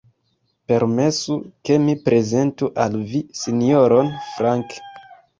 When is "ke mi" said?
1.69-1.93